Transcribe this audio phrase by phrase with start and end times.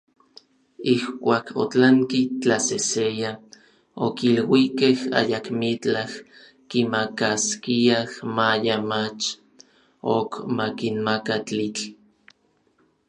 [0.93, 3.31] Ijkuak otlanki tlaseseya,
[4.05, 6.11] okiluikej ayakmitlaj
[6.69, 9.25] kimakaskiaj maya mach
[10.17, 11.85] ok makinmaka tlitl.